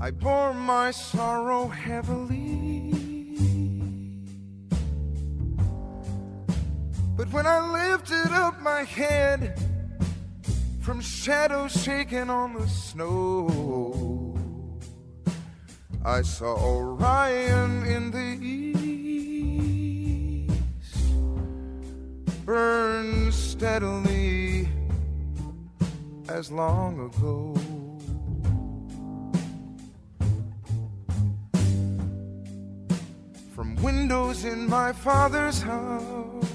I 0.00 0.12
bore 0.12 0.54
my 0.54 0.92
sorrow 0.92 1.66
heavily. 1.66 2.57
When 7.38 7.46
I 7.46 7.60
lifted 7.90 8.32
up 8.32 8.60
my 8.60 8.82
head 8.82 9.56
from 10.80 11.00
shadows 11.00 11.70
shaking 11.84 12.28
on 12.28 12.54
the 12.54 12.66
snow, 12.66 14.36
I 16.04 16.22
saw 16.22 16.56
Orion 16.56 17.86
in 17.86 18.10
the 18.10 18.36
east 18.44 19.04
burn 22.44 23.30
steadily 23.30 24.68
as 26.28 26.50
long 26.50 26.98
ago. 27.08 27.54
From 33.54 33.76
windows 33.76 34.44
in 34.44 34.68
my 34.68 34.92
father's 34.92 35.62
house 35.62 36.47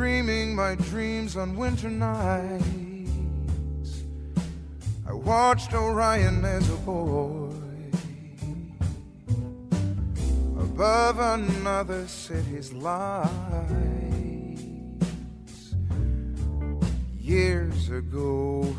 dreaming 0.00 0.56
my 0.56 0.74
dreams 0.76 1.36
on 1.36 1.54
winter 1.54 1.90
nights. 1.90 2.64
I 5.06 5.12
watched 5.12 5.74
Orion 5.74 6.42
as 6.42 6.66
a 6.70 6.76
boy 6.76 7.52
above 10.58 11.18
another 11.18 12.08
city's 12.08 12.72
lights. 12.72 13.30
Years 17.18 17.90
ago, 17.90 18.74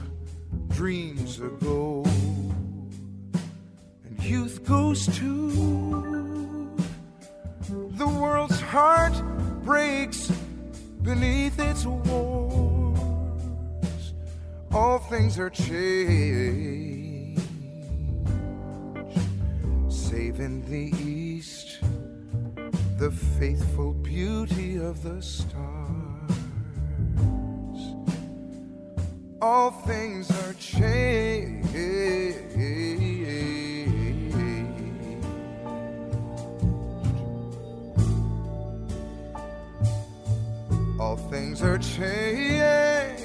dreams 0.70 1.40
ago, 1.40 2.04
and 4.06 4.24
youth 4.24 4.66
goes 4.66 5.06
too. 5.20 6.76
The 7.70 8.08
world's 8.08 8.60
heart 8.60 9.14
breaks 9.64 10.32
beneath 11.04 11.60
its 11.60 11.86
wars, 11.86 13.00
all 14.72 15.00
things 15.00 15.40
are 15.40 15.50
changed, 15.50 17.42
save 19.90 20.40
in 20.40 20.62
the 20.70 20.92
east, 21.04 21.80
the 22.98 23.12
faithful 23.40 23.94
beauty 23.94 24.78
of 24.78 25.02
the 25.04 25.22
stars. 25.22 25.58
All 29.42 29.72
things 29.72 30.30
are 30.30 30.54
changed. 30.54 31.62
Things 41.32 41.62
are 41.62 41.78
changed, 41.78 43.16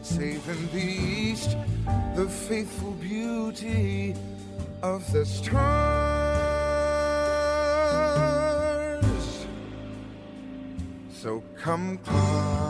save 0.00 0.48
in 0.48 0.70
the 0.72 0.78
east, 0.78 1.56
the 2.14 2.28
faithful 2.28 2.92
beauty 2.92 4.14
of 4.80 5.10
the 5.12 5.26
stars. 5.26 5.58
So 11.10 11.42
come 11.56 11.98
climb 11.98 12.67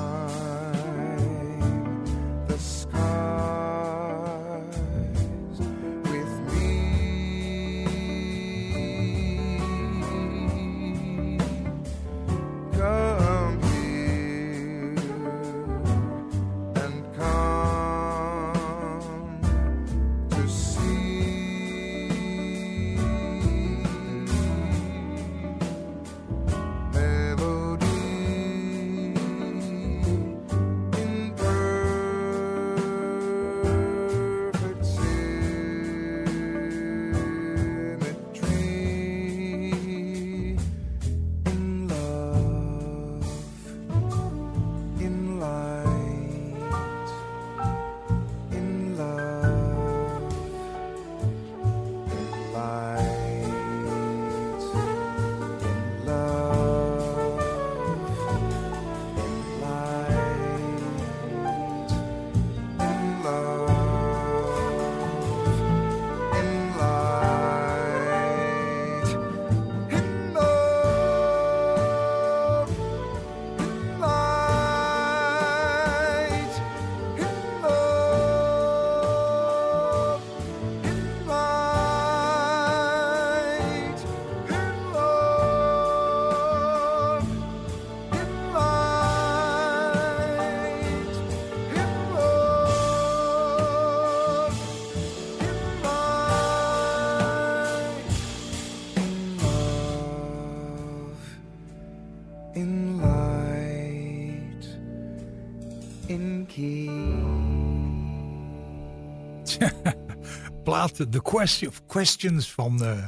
plaat 110.78 111.12
The 111.12 111.22
Question 111.22 111.72
Questions 111.86 112.52
van 112.52 112.84
eh, 112.84 113.04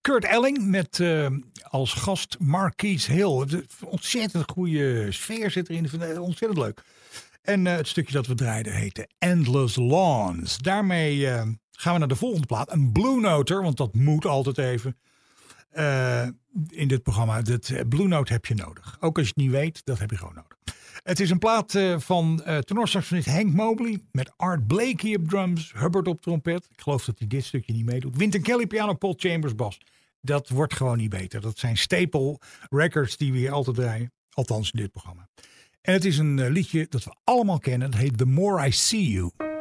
Kurt 0.00 0.24
Elling 0.24 0.66
met 0.66 1.00
eh, 1.00 1.26
als 1.62 1.92
gast 1.92 2.36
Marquise 2.38 3.12
Hill. 3.12 3.46
De- 3.46 3.66
Ontzettend 3.84 4.50
goede 4.50 5.12
sfeer 5.12 5.50
zit 5.50 5.68
erin, 5.68 6.18
ontzettend 6.20 6.58
leuk. 6.58 6.82
En 7.42 7.66
eh, 7.66 7.76
het 7.76 7.88
stukje 7.88 8.12
dat 8.12 8.26
we 8.26 8.34
draaiden 8.34 8.72
heette 8.74 9.08
Endless 9.18 9.76
Lawns. 9.76 10.58
Daarmee 10.58 11.26
gaan 11.70 11.92
we 11.92 11.98
naar 11.98 12.08
de 12.08 12.16
volgende 12.16 12.46
plaat. 12.46 12.72
Een 12.72 12.92
Blue 12.92 13.20
Noter, 13.20 13.62
want 13.62 13.76
dat 13.76 13.94
moet 13.94 14.24
altijd 14.26 14.58
even. 14.58 14.96
in 16.70 16.88
dit 16.88 17.02
programma. 17.02 17.42
Dat 17.42 17.72
Blue 17.88 18.08
Note 18.08 18.32
heb 18.32 18.46
je 18.46 18.54
nodig. 18.54 18.96
Ook 19.00 19.18
als 19.18 19.26
je 19.26 19.32
het 19.34 19.42
niet 19.42 19.52
weet, 19.52 19.80
dat 19.84 19.98
heb 19.98 20.10
je 20.10 20.16
gewoon 20.16 20.34
nodig. 20.34 20.58
Het 21.04 21.20
is 21.20 21.30
een 21.30 21.38
plaat 21.38 21.74
eh, 21.74 21.98
van 21.98 22.42
uh, 22.46 22.58
tenorsaxofonist 22.58 23.28
Hank 23.28 23.52
Mobley. 23.52 23.98
Met 24.12 24.32
Art 24.36 24.66
Blakey 24.66 25.14
op 25.14 25.28
drums, 25.28 25.72
Hubbard 25.76 26.08
op 26.08 26.22
trompet. 26.22 26.68
Ik 26.70 26.80
geloof 26.80 27.04
dat 27.04 27.18
hij 27.18 27.28
dit 27.28 27.44
stukje 27.44 27.72
niet 27.72 27.84
meedoet. 27.84 28.16
Wynton 28.16 28.40
Kelly 28.40 28.66
piano, 28.66 28.94
Paul 28.94 29.14
Chambers 29.16 29.54
bas. 29.54 29.80
Dat 30.20 30.48
wordt 30.48 30.74
gewoon 30.74 30.96
niet 30.96 31.10
beter. 31.10 31.40
Dat 31.40 31.58
zijn 31.58 31.76
staple 31.76 32.38
records 32.70 33.16
die 33.16 33.32
we 33.32 33.38
hier 33.38 33.52
altijd 33.52 33.76
draaien. 33.76 34.12
Althans 34.30 34.70
in 34.70 34.80
dit 34.80 34.90
programma. 34.90 35.28
En 35.80 35.92
het 35.92 36.04
is 36.04 36.18
een 36.18 36.38
eh, 36.38 36.50
liedje 36.50 36.86
dat 36.88 37.04
we 37.04 37.14
allemaal 37.24 37.58
kennen. 37.58 37.90
Dat 37.90 38.00
heet 38.00 38.18
The 38.18 38.26
More 38.26 38.66
I 38.66 38.72
See 38.72 39.10
You. 39.10 39.53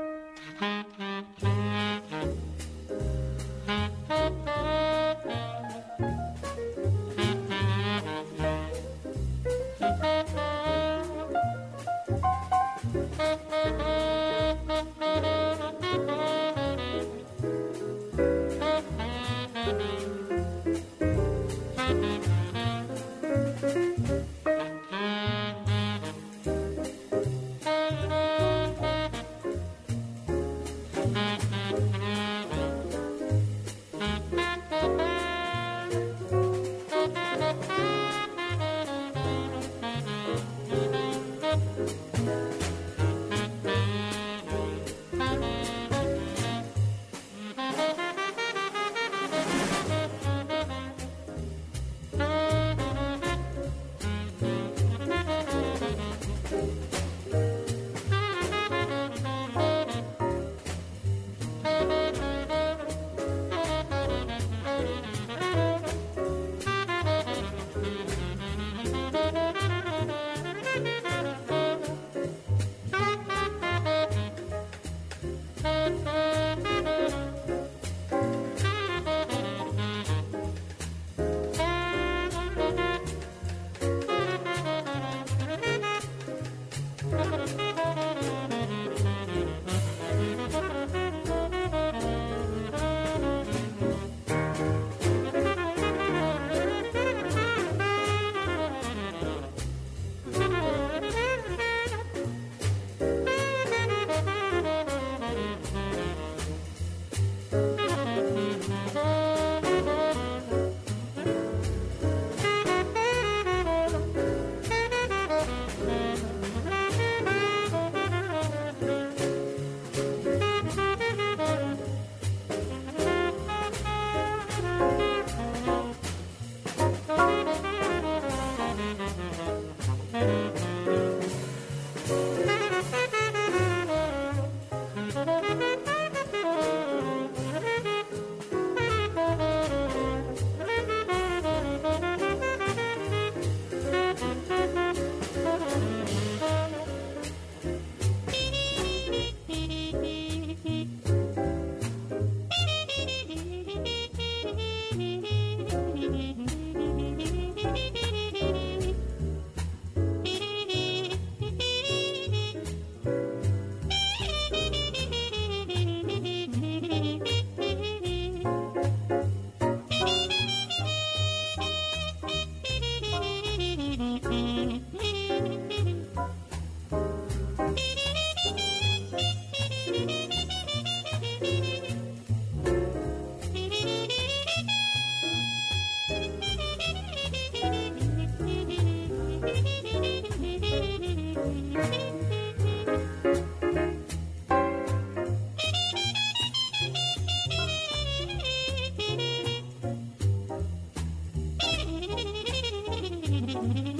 Mm-hmm. 203.54 203.93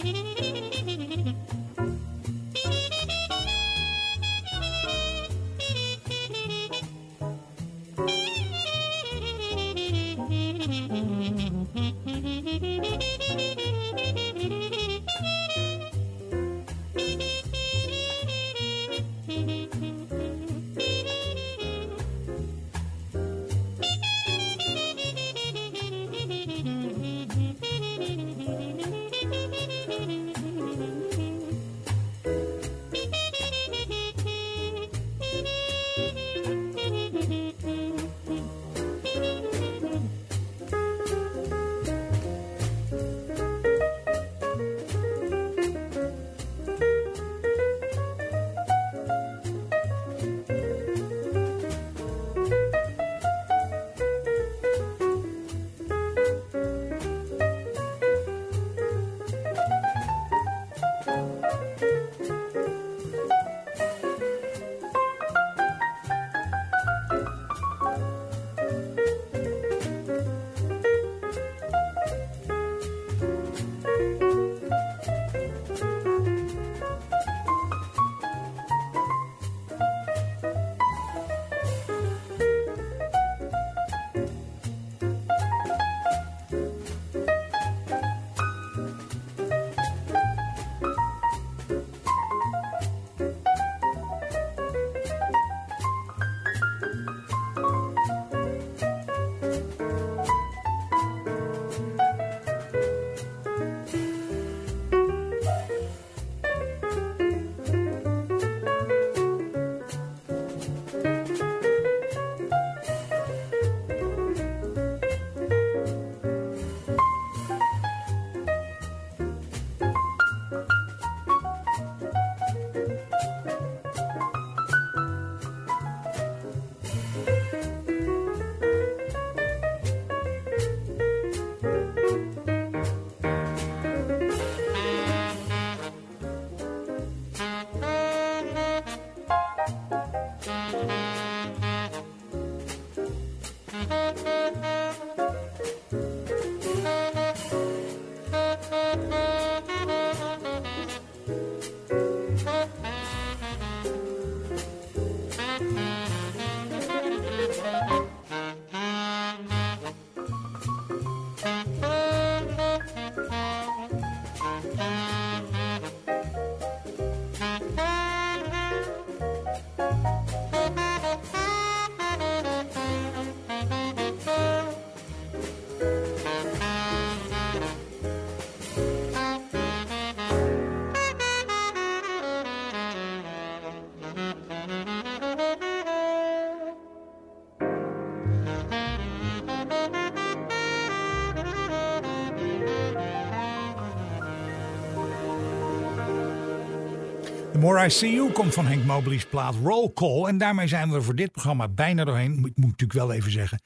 More 197.60 197.86
I 197.86 197.90
See 197.90 198.14
You 198.14 198.32
komt 198.32 198.54
van 198.54 198.66
Henk 198.66 198.84
Mobley's 198.84 199.26
plaat 199.26 199.56
Roll 199.64 199.94
Call. 199.94 200.26
En 200.26 200.38
daarmee 200.38 200.68
zijn 200.68 200.92
we 200.92 201.02
voor 201.02 201.16
dit 201.16 201.32
programma 201.32 201.68
bijna 201.68 202.04
doorheen. 202.04 202.32
Ik 202.32 202.40
moet 202.56 202.56
natuurlijk 202.56 202.94
wel 202.94 203.12
even 203.12 203.32
zeggen 203.32 203.60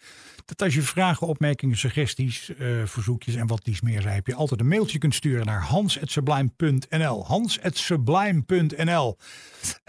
dat 0.47 0.61
als 0.61 0.73
je 0.73 0.81
vragen, 0.81 1.27
opmerkingen, 1.27 1.77
suggesties, 1.77 2.49
uh, 2.59 2.85
verzoekjes 2.85 3.35
en 3.35 3.47
wat 3.47 3.63
dies 3.63 3.81
meer 3.81 4.01
zijn, 4.01 4.15
heb 4.15 4.27
je 4.27 4.35
altijd 4.35 4.59
een 4.59 4.67
mailtje 4.67 4.97
kunt 4.97 5.15
sturen 5.15 5.45
naar 5.45 5.61
hans.sublime.nl. 5.61 7.25
Hans.sublime.nl. 7.25 9.17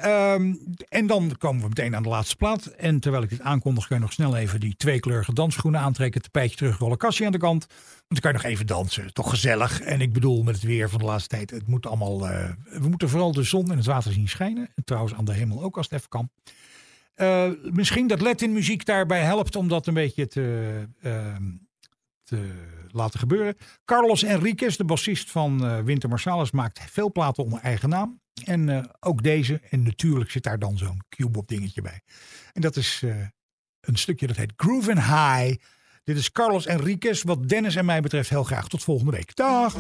Um, 0.05 0.61
en 0.89 1.07
dan 1.07 1.37
komen 1.39 1.63
we 1.63 1.69
meteen 1.69 1.97
aan 1.97 2.03
de 2.03 2.09
laatste 2.09 2.37
plaat. 2.37 2.67
En 2.67 3.01
terwijl 3.01 3.23
ik 3.23 3.29
dit 3.29 3.41
aankondig, 3.41 3.87
kan 3.87 3.97
je 3.97 4.03
nog 4.03 4.13
snel 4.13 4.37
even 4.37 4.61
die 4.61 4.77
tweekleurige 4.77 5.33
dansschoenen 5.33 5.81
aantrekken, 5.81 6.23
tapijtje 6.23 6.57
terugrollen, 6.57 6.99
kastje 6.99 7.27
aan 7.27 7.33
de 7.33 7.39
kant. 7.39 7.67
Want 7.67 7.77
dan 8.09 8.21
kan 8.21 8.33
je 8.33 8.37
nog 8.37 8.47
even 8.47 8.67
dansen. 8.67 9.13
Toch 9.13 9.31
gezellig. 9.31 9.81
En 9.81 10.01
ik 10.01 10.13
bedoel, 10.13 10.43
met 10.43 10.55
het 10.55 10.65
weer 10.65 10.91
van 10.91 10.99
de 10.99 11.05
laatste 11.05 11.29
tijd, 11.29 11.51
het 11.51 11.67
moet 11.67 11.87
allemaal. 11.87 12.31
Uh, 12.31 12.51
we 12.65 12.89
moeten 12.89 13.09
vooral 13.09 13.33
de 13.33 13.43
zon 13.43 13.71
en 13.71 13.77
het 13.77 13.87
water 13.87 14.13
zien 14.13 14.29
schijnen. 14.29 14.69
En 14.75 14.85
trouwens 14.85 15.15
aan 15.15 15.25
de 15.25 15.33
hemel 15.33 15.63
ook 15.63 15.77
als 15.77 15.87
het 15.87 15.95
even 15.95 16.09
kan. 16.09 16.31
Uh, 17.21 17.51
misschien 17.62 18.07
dat 18.07 18.21
Latin 18.21 18.53
muziek 18.53 18.85
daarbij 18.85 19.23
helpt 19.23 19.57
om 19.57 19.69
dat 19.69 19.87
een 19.87 19.95
beetje 19.95 20.27
te, 20.27 20.89
uh, 21.03 21.37
te 22.23 22.51
laten 22.89 23.19
gebeuren. 23.19 23.57
Carlos 23.85 24.23
Enriquez, 24.23 24.77
de 24.77 24.85
bassist 24.85 25.31
van 25.31 25.64
uh, 25.64 25.81
Winter 25.81 26.09
Marsalis, 26.09 26.51
maakt 26.51 26.81
veel 26.91 27.12
platen 27.12 27.45
onder 27.45 27.61
eigen 27.61 27.89
naam. 27.89 28.21
En 28.45 28.91
ook 29.01 29.23
deze. 29.23 29.61
En 29.71 29.83
natuurlijk 29.83 30.31
zit 30.31 30.43
daar 30.43 30.59
dan 30.59 30.79
zo'n 30.79 31.03
cubebop 31.09 31.49
dingetje 31.49 31.83
bij. 31.83 32.01
En 32.53 32.61
dat 32.61 32.77
is 32.77 33.03
een 33.81 33.97
stukje 33.97 34.27
dat 34.27 34.37
heet 34.37 34.53
Groove 34.57 34.91
and 34.91 35.03
High. 35.03 35.62
Dit 36.05 36.16
is 36.16 36.33
Carlos 36.33 36.66
Enriquez, 36.66 37.23
wat 37.23 37.49
Dennis 37.49 37.77
en 37.77 37.85
mij 37.85 38.01
betreft 38.01 38.31
heel 38.31 38.45
graag. 38.45 38.69
Tot 38.69 38.83
volgende 38.83 39.12
week. 39.12 39.37
Dag! 39.37 39.77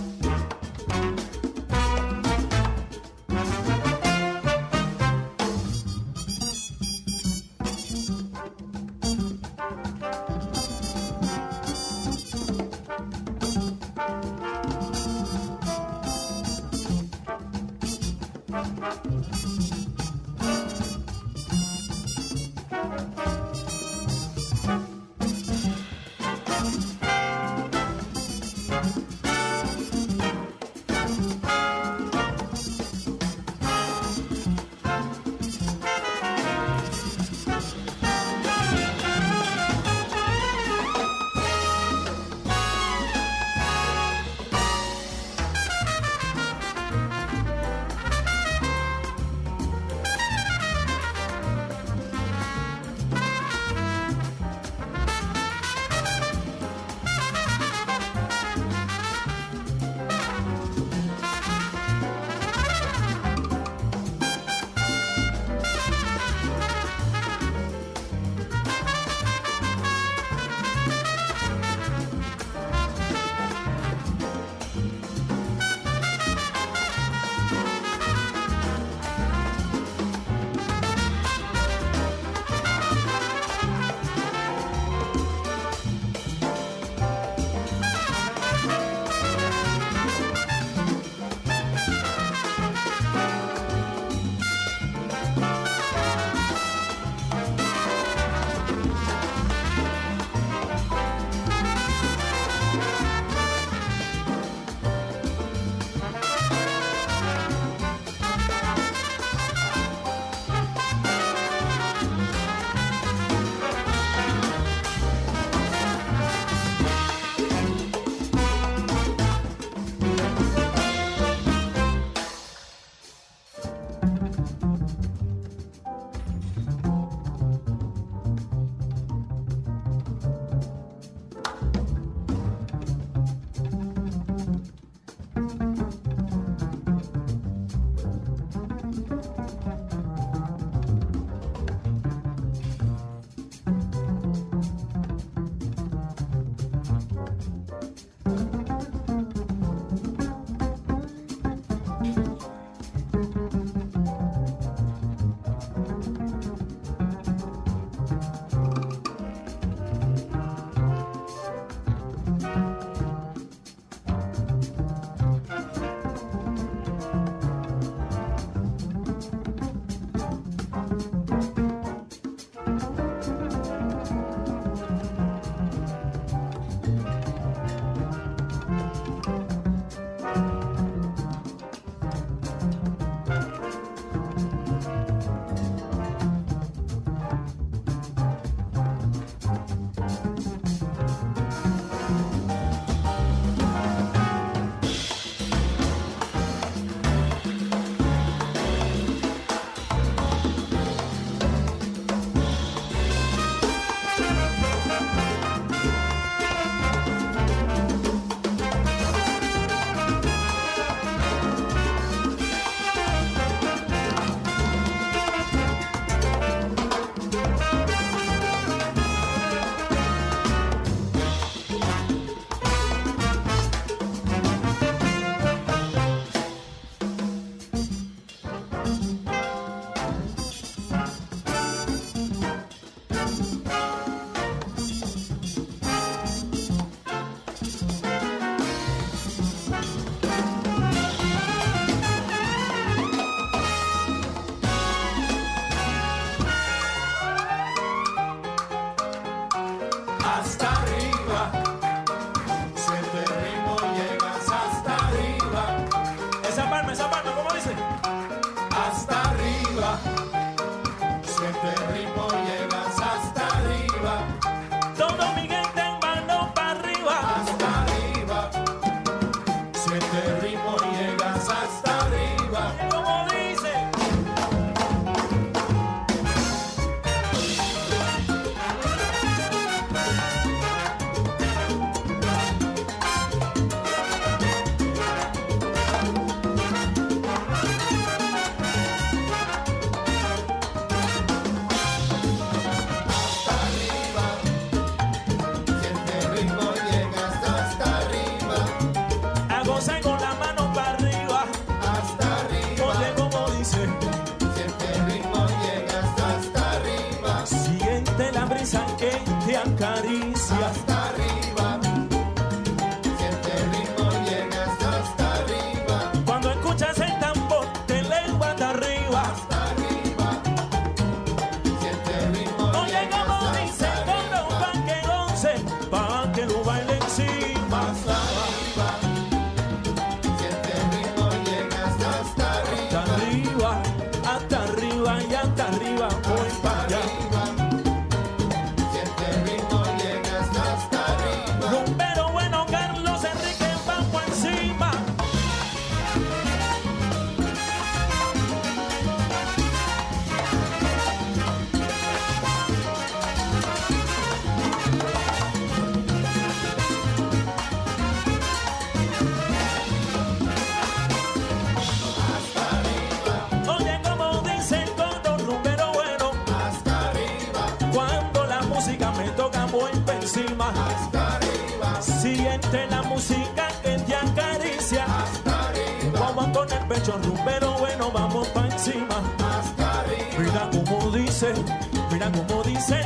como 382.32 382.62
dice 382.62 382.97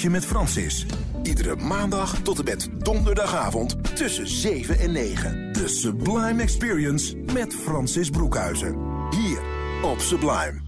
Je 0.00 0.10
met 0.10 0.24
Francis. 0.24 0.86
Iedere 1.22 1.56
maandag 1.56 2.22
tot 2.22 2.38
en 2.38 2.44
met 2.44 2.68
donderdagavond 2.78 3.96
tussen 3.96 4.26
7 4.26 4.78
en 4.78 4.92
9. 4.92 5.52
De 5.52 5.68
Sublime 5.68 6.42
Experience 6.42 7.16
met 7.16 7.54
Francis 7.54 8.10
Broekhuizen. 8.10 8.76
Hier 9.10 9.40
op 9.82 10.00
Sublime. 10.00 10.61